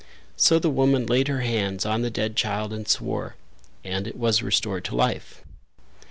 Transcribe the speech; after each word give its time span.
So 0.35 0.57
the 0.57 0.71
woman 0.71 1.05
laid 1.05 1.27
her 1.27 1.41
hands 1.41 1.85
on 1.85 2.01
the 2.01 2.09
dead 2.09 2.35
child 2.35 2.73
and 2.73 2.87
swore, 2.87 3.35
and 3.83 4.07
it 4.07 4.17
was 4.17 4.41
restored 4.41 4.83
to 4.85 4.95
life. 4.95 5.43